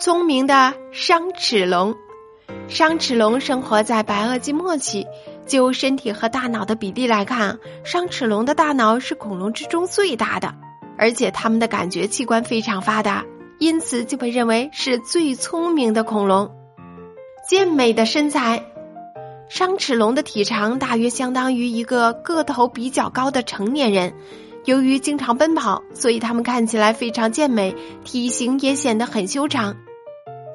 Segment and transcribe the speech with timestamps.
[0.00, 1.94] 聪明的商齿龙，
[2.68, 5.06] 商齿龙生活在白垩纪末期。
[5.46, 10.54] 就身体和大脑的比例来看，商齿龙的大脑是恐龙之中最大的，
[10.96, 13.26] 而且它们的感觉器官非常发达，
[13.58, 16.50] 因此就被认为是最聪明的恐龙。
[17.46, 18.64] 健美的身材，
[19.50, 24.14] 商齿龙的体长大约相当于一个个头比较高的成年人。
[24.64, 29.76] 由于经常奔跑，所以它们看起来非常健美，体型也显得很修长。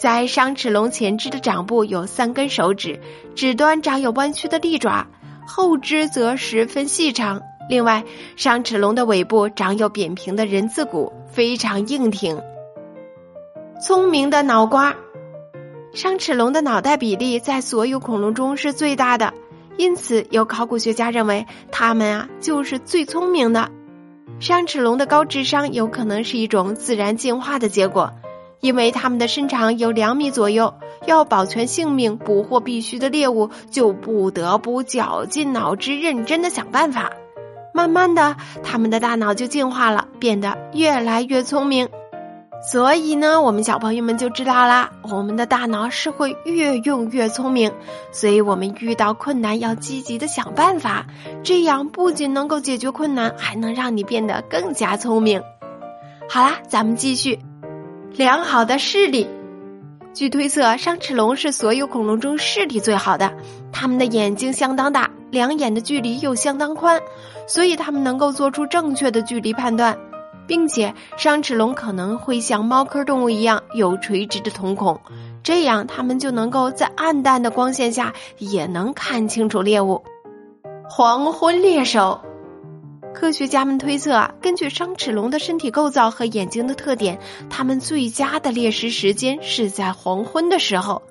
[0.00, 2.98] 在商齿龙前肢的掌部有三根手指，
[3.34, 5.06] 指端长有弯曲的利爪，
[5.46, 7.42] 后肢则十分细长。
[7.68, 8.02] 另外，
[8.34, 12.40] 商齿龙的尾部长有扁平的人字骨，非常硬挺。
[13.82, 14.94] 聪明的脑瓜，
[15.92, 19.34] 商齿龙的脑袋比例在所有恐龙中是最大的，
[19.76, 23.70] 因此有考古学家认为它们啊就是最聪明的。
[24.38, 28.14] 商齿龙的高智商有可能是一种自然进化的结果，
[28.60, 30.74] 因为它们的身长有两米左右，
[31.06, 37.12] 要保全性命、捕获必须的猎物，就不得不绞尽脑汁、认真的想办法。
[37.72, 41.88] 慢慢的，它们的大脑就进化了，变得越来越聪明。
[42.62, 47.72] 所以呢，我们小朋友们就知道啦，我们的大脑是会越用越聪明。
[48.12, 51.06] 所以，我们遇到困难要积极的想办法，
[51.42, 55.42] 这样不仅能够解决困难，还能让你变得更加聪明。
[56.28, 57.38] 好啦，咱们继续。
[58.16, 59.26] 良好的视力，
[60.12, 63.32] 据推测，商齿龙是所有恐龙中视力最好的。
[63.72, 67.00] 它们的眼睛相当大，两眼的距离又相当宽，
[67.46, 69.96] 所以它们能够做出正确的距离判断。
[70.46, 75.00] 并且，商齿龙可能会像猫科动物一样有垂直的瞳孔，
[75.44, 80.02] 这样它们就能够在暗淡的光线下也能看清楚猎物。
[80.88, 82.20] 黄昏猎手，
[83.14, 91.02] 科学家们推测啊，根据商齿龙的身体构造和眼睛的特点，它们最佳的猎食时间是在黄昏的时候。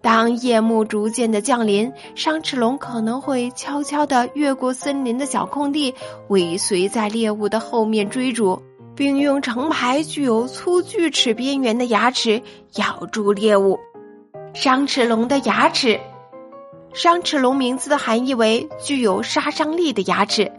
[0.00, 5.94] 当夜幕逐渐的降临，商齿龙可能会悄悄地越过森林的小空地，
[6.28, 8.62] 尾随在猎物的后面追逐。
[8.96, 12.42] 并用成排具有粗锯齿边缘的牙齿
[12.74, 13.78] 咬住猎物。
[14.52, 15.98] 商齿龙的牙齿，
[16.92, 20.52] 商齿龙名字的含义为具有杀伤力的牙齿。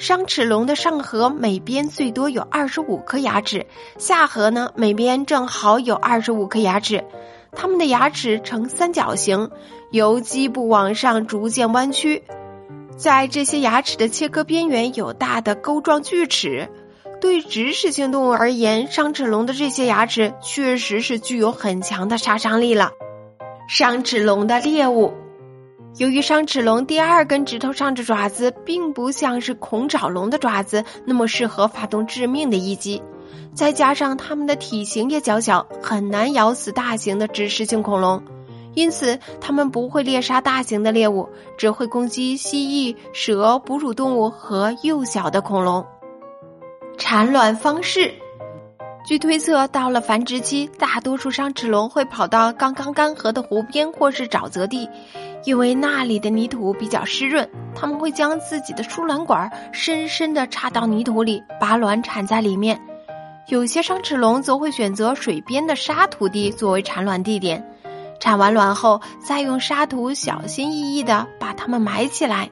[0.00, 3.66] 商齿龙的上颌每边最多有二十五颗牙齿，
[3.98, 7.04] 下颌呢每边正好有二十五颗牙齿。
[7.52, 9.50] 它们的牙齿呈三角形，
[9.90, 12.22] 由基部往上逐渐弯曲，
[12.96, 16.70] 在这些牙齿的切割边缘有大的钩状锯齿。
[17.20, 22.92] 对植食性动物而言，商齿龙的这些牙齿确实是具有很强的杀伤力了。
[23.68, 25.12] 商齿龙的猎物，
[25.96, 33.02] 由于商齿龙第二根指头上的爪子并不像是恐爪龙的爪子那么适合发动致命的一击，
[33.54, 38.22] 再加上它们的体型也较小，很难咬死大型的植食性恐龙，
[38.74, 45.84] 因此它们不会猎杀大型的猎物，只会攻击蜥蜴、蛇、哺乳动物和幼小的恐龙。
[46.96, 48.14] 产卵方式，
[49.10, 54.88] 据推测，到了繁殖期，大多数商齿龙会跑到刚刚干涸的湖边或是沼泽地，
[55.42, 57.50] 因为那里的泥土比较湿润。
[57.74, 62.80] 他们会将自己的输卵管深深地插到泥土里，把卵产在里面。
[63.48, 67.68] 有些商齿龙则会选择水边的沙土地作为产卵地点，
[68.20, 72.48] 产完卵后，再用沙土小心翼翼地把它们埋起来。